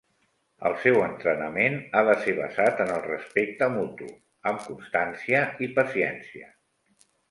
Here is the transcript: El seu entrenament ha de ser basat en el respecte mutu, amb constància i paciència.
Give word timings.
El 0.69 0.77
seu 0.85 0.95
entrenament 1.07 1.77
ha 1.99 2.03
de 2.09 2.17
ser 2.25 2.35
basat 2.41 2.83
en 2.87 2.95
el 2.97 3.05
respecte 3.05 3.71
mutu, 3.77 4.11
amb 4.53 4.67
constància 4.69 5.49
i 5.69 5.75
paciència. 5.81 6.55